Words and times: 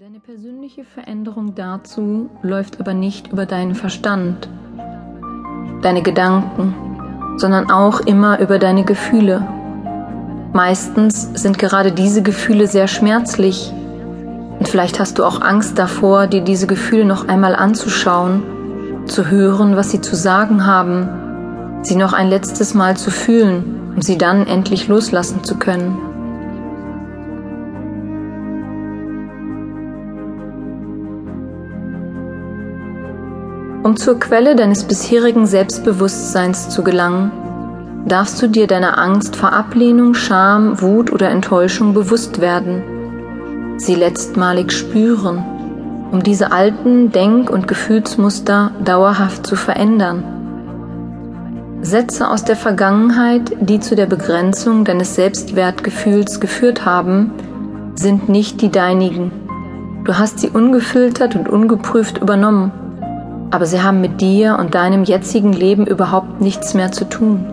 Deine 0.00 0.18
persönliche 0.18 0.82
Veränderung 0.82 1.54
dazu 1.54 2.30
läuft 2.40 2.80
aber 2.80 2.94
nicht 2.94 3.32
über 3.32 3.44
deinen 3.44 3.74
Verstand, 3.74 4.48
deine 5.82 6.00
Gedanken, 6.00 6.74
sondern 7.36 7.70
auch 7.70 8.00
immer 8.00 8.40
über 8.40 8.58
deine 8.58 8.84
Gefühle. 8.84 9.46
Meistens 10.54 11.28
sind 11.34 11.58
gerade 11.58 11.92
diese 11.92 12.22
Gefühle 12.22 12.66
sehr 12.66 12.88
schmerzlich 12.88 13.74
und 14.58 14.66
vielleicht 14.66 14.98
hast 14.98 15.18
du 15.18 15.24
auch 15.24 15.42
Angst 15.42 15.78
davor, 15.78 16.28
dir 16.28 16.40
diese 16.40 16.66
Gefühle 16.66 17.04
noch 17.04 17.28
einmal 17.28 17.54
anzuschauen, 17.54 19.04
zu 19.04 19.28
hören, 19.28 19.76
was 19.76 19.90
sie 19.90 20.00
zu 20.00 20.16
sagen 20.16 20.64
haben, 20.64 21.82
sie 21.82 21.96
noch 21.96 22.14
ein 22.14 22.30
letztes 22.30 22.72
Mal 22.72 22.96
zu 22.96 23.10
fühlen, 23.10 23.92
um 23.96 24.00
sie 24.00 24.16
dann 24.16 24.46
endlich 24.46 24.88
loslassen 24.88 25.44
zu 25.44 25.58
können. 25.58 26.09
Um 33.82 33.96
zur 33.96 34.18
Quelle 34.20 34.56
deines 34.56 34.84
bisherigen 34.84 35.46
Selbstbewusstseins 35.46 36.68
zu 36.68 36.84
gelangen, 36.84 37.32
darfst 38.06 38.40
du 38.42 38.46
dir 38.46 38.66
deiner 38.66 38.98
Angst 38.98 39.36
vor 39.36 39.54
Ablehnung, 39.54 40.12
Scham, 40.12 40.82
Wut 40.82 41.10
oder 41.10 41.30
Enttäuschung 41.30 41.94
bewusst 41.94 42.42
werden, 42.42 43.78
sie 43.78 43.94
letztmalig 43.94 44.72
spüren, 44.72 45.42
um 46.12 46.22
diese 46.22 46.52
alten 46.52 47.10
Denk- 47.10 47.48
und 47.48 47.68
Gefühlsmuster 47.68 48.72
dauerhaft 48.84 49.46
zu 49.46 49.56
verändern. 49.56 50.24
Sätze 51.80 52.28
aus 52.28 52.44
der 52.44 52.56
Vergangenheit, 52.56 53.56
die 53.60 53.80
zu 53.80 53.96
der 53.96 54.06
Begrenzung 54.06 54.84
deines 54.84 55.14
Selbstwertgefühls 55.14 56.38
geführt 56.38 56.84
haben, 56.84 57.32
sind 57.94 58.28
nicht 58.28 58.60
die 58.60 58.70
deinigen. 58.70 59.32
Du 60.04 60.18
hast 60.18 60.40
sie 60.40 60.50
ungefiltert 60.50 61.34
und 61.34 61.48
ungeprüft 61.48 62.18
übernommen 62.18 62.72
aber 63.50 63.66
sie 63.66 63.82
haben 63.82 64.00
mit 64.00 64.20
dir 64.20 64.56
und 64.58 64.74
deinem 64.74 65.04
jetzigen 65.04 65.52
Leben 65.52 65.86
überhaupt 65.86 66.40
nichts 66.40 66.74
mehr 66.74 66.92
zu 66.92 67.08
tun. 67.08 67.46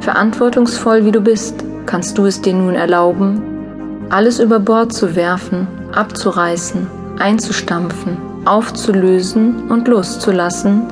Verantwortungsvoll 0.00 1.04
wie 1.04 1.10
du 1.10 1.20
bist, 1.20 1.64
kannst 1.84 2.16
du 2.16 2.26
es 2.26 2.40
dir 2.40 2.54
nun 2.54 2.74
erlauben, 2.74 4.06
alles 4.08 4.38
über 4.38 4.60
Bord 4.60 4.92
zu 4.92 5.16
werfen, 5.16 5.66
abzureißen, 5.92 6.86
einzustampfen 7.18 8.25
aufzulösen 8.46 9.68
und 9.68 9.88
loszulassen, 9.88 10.82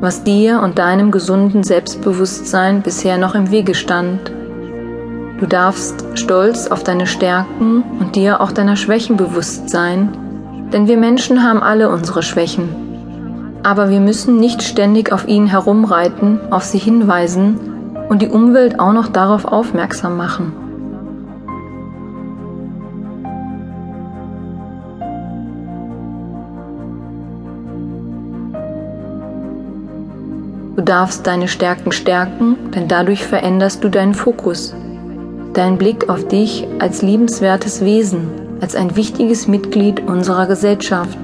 was 0.00 0.24
dir 0.24 0.60
und 0.62 0.78
deinem 0.78 1.10
gesunden 1.10 1.62
Selbstbewusstsein 1.62 2.82
bisher 2.82 3.18
noch 3.18 3.34
im 3.34 3.50
Wege 3.50 3.74
stand. 3.74 4.32
Du 5.38 5.46
darfst 5.46 6.04
stolz 6.14 6.68
auf 6.68 6.84
deine 6.84 7.06
Stärken 7.06 7.82
und 7.98 8.16
dir 8.16 8.40
auch 8.40 8.52
deiner 8.52 8.76
Schwächen 8.76 9.16
bewusst 9.16 9.70
sein, 9.70 10.16
denn 10.72 10.88
wir 10.88 10.96
Menschen 10.96 11.42
haben 11.42 11.62
alle 11.62 11.88
unsere 11.88 12.22
Schwächen. 12.22 12.68
Aber 13.62 13.90
wir 13.90 14.00
müssen 14.00 14.38
nicht 14.38 14.62
ständig 14.62 15.12
auf 15.12 15.28
ihnen 15.28 15.46
herumreiten, 15.46 16.40
auf 16.50 16.64
sie 16.64 16.78
hinweisen 16.78 17.60
und 18.08 18.22
die 18.22 18.28
Umwelt 18.28 18.80
auch 18.80 18.92
noch 18.92 19.08
darauf 19.08 19.44
aufmerksam 19.44 20.16
machen. 20.16 20.61
Du 30.74 30.82
darfst 30.82 31.26
deine 31.26 31.48
Stärken 31.48 31.92
stärken, 31.92 32.70
denn 32.74 32.88
dadurch 32.88 33.26
veränderst 33.26 33.84
du 33.84 33.90
deinen 33.90 34.14
Fokus, 34.14 34.74
deinen 35.52 35.76
Blick 35.76 36.08
auf 36.08 36.26
dich 36.28 36.66
als 36.78 37.02
liebenswertes 37.02 37.84
Wesen, 37.84 38.28
als 38.60 38.74
ein 38.74 38.96
wichtiges 38.96 39.48
Mitglied 39.48 40.00
unserer 40.00 40.46
Gesellschaft. 40.46 41.18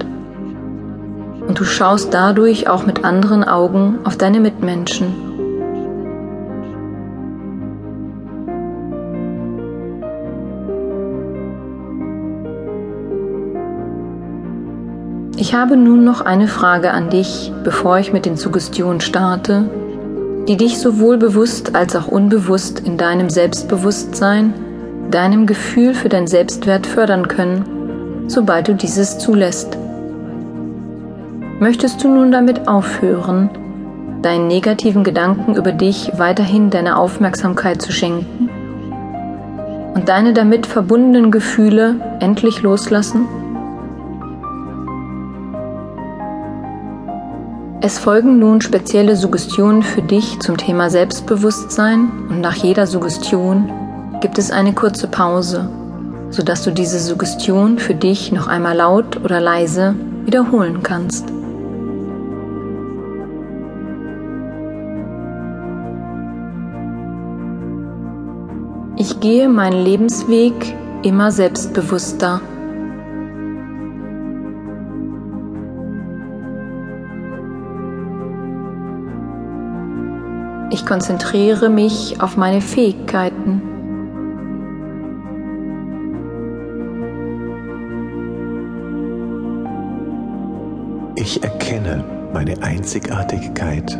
Und 1.46 1.58
du 1.58 1.64
schaust 1.64 2.12
dadurch 2.12 2.68
auch 2.68 2.84
mit 2.84 3.04
anderen 3.04 3.42
Augen 3.42 4.00
auf 4.04 4.18
deine 4.18 4.38
Mitmenschen. 4.38 5.27
Ich 15.40 15.54
habe 15.54 15.76
nun 15.76 16.02
noch 16.02 16.20
eine 16.20 16.48
Frage 16.48 16.90
an 16.90 17.10
dich, 17.10 17.52
bevor 17.62 18.00
ich 18.00 18.12
mit 18.12 18.26
den 18.26 18.36
Suggestionen 18.36 19.00
starte, 19.00 19.70
die 20.48 20.56
dich 20.56 20.80
sowohl 20.80 21.16
bewusst 21.16 21.76
als 21.76 21.94
auch 21.94 22.08
unbewusst 22.08 22.80
in 22.80 22.96
deinem 22.96 23.30
Selbstbewusstsein, 23.30 24.52
deinem 25.12 25.46
Gefühl 25.46 25.94
für 25.94 26.08
dein 26.08 26.26
Selbstwert 26.26 26.88
fördern 26.88 27.28
können, 27.28 28.24
sobald 28.26 28.66
du 28.66 28.74
dieses 28.74 29.18
zulässt. 29.18 29.78
Möchtest 31.60 32.02
du 32.02 32.08
nun 32.08 32.32
damit 32.32 32.66
aufhören, 32.66 33.48
deinen 34.22 34.48
negativen 34.48 35.04
Gedanken 35.04 35.54
über 35.54 35.70
dich 35.70 36.10
weiterhin 36.16 36.70
deine 36.70 36.96
Aufmerksamkeit 36.96 37.80
zu 37.80 37.92
schenken 37.92 38.50
und 39.94 40.08
deine 40.08 40.32
damit 40.32 40.66
verbundenen 40.66 41.30
Gefühle 41.30 41.94
endlich 42.18 42.62
loslassen? 42.62 43.28
Es 47.80 47.96
folgen 48.00 48.40
nun 48.40 48.60
spezielle 48.60 49.14
Suggestionen 49.14 49.84
für 49.84 50.02
dich 50.02 50.40
zum 50.40 50.56
Thema 50.56 50.90
Selbstbewusstsein 50.90 52.10
und 52.28 52.40
nach 52.40 52.56
jeder 52.56 52.88
Suggestion 52.88 53.70
gibt 54.20 54.36
es 54.36 54.50
eine 54.50 54.72
kurze 54.72 55.06
Pause, 55.06 55.70
sodass 56.30 56.64
du 56.64 56.72
diese 56.72 56.98
Suggestion 56.98 57.78
für 57.78 57.94
dich 57.94 58.32
noch 58.32 58.48
einmal 58.48 58.76
laut 58.76 59.22
oder 59.24 59.40
leise 59.40 59.94
wiederholen 60.24 60.82
kannst. 60.82 61.26
Ich 68.96 69.20
gehe 69.20 69.48
meinen 69.48 69.84
Lebensweg 69.84 70.74
immer 71.04 71.30
selbstbewusster 71.30 72.40
Ich 80.70 80.84
konzentriere 80.84 81.70
mich 81.70 82.20
auf 82.20 82.36
meine 82.36 82.60
Fähigkeiten. 82.60 83.62
Ich 91.16 91.42
erkenne 91.42 92.04
meine 92.32 92.62
Einzigartigkeit 92.62 93.98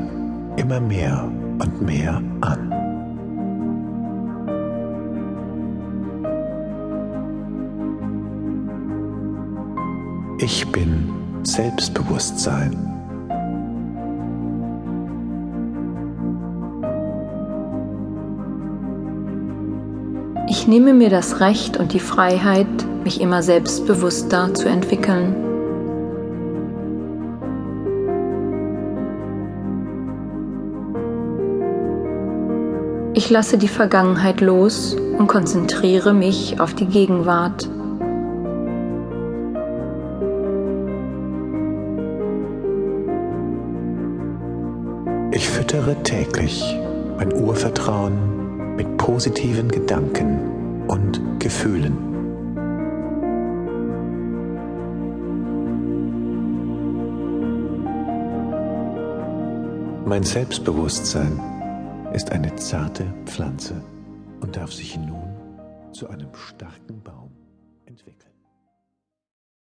immer 0.56 0.80
mehr 0.80 1.30
und 1.58 1.82
mehr 1.82 2.22
an. 2.42 2.74
Ich 10.40 10.70
bin 10.70 11.10
Selbstbewusstsein. 11.42 12.87
Ich 20.68 20.74
nehme 20.74 20.92
mir 20.92 21.08
das 21.08 21.40
Recht 21.40 21.78
und 21.78 21.94
die 21.94 21.98
Freiheit, 21.98 22.66
mich 23.02 23.22
immer 23.22 23.42
selbstbewusster 23.42 24.52
zu 24.52 24.68
entwickeln. 24.68 25.34
Ich 33.14 33.30
lasse 33.30 33.56
die 33.56 33.66
Vergangenheit 33.66 34.42
los 34.42 34.94
und 35.18 35.26
konzentriere 35.26 36.12
mich 36.12 36.60
auf 36.60 36.74
die 36.74 36.84
Gegenwart. 36.84 37.66
Ich 45.30 45.48
füttere 45.48 45.96
täglich 46.02 46.62
mein 47.16 47.32
Urvertrauen 47.32 48.76
mit 48.76 48.98
positiven 48.98 49.70
Gedanken 49.70 50.57
Gefühlen. 51.48 51.96
Mein 60.04 60.24
Selbstbewusstsein 60.24 61.40
ist 62.12 62.32
eine 62.32 62.54
zarte 62.56 63.06
Pflanze 63.24 63.82
und 64.40 64.58
darf 64.58 64.74
sich 64.74 64.98
nun 64.98 65.34
zu 65.92 66.10
einem 66.10 66.34
starken 66.34 67.02
Baum 67.02 67.30
entwickeln. 67.86 68.27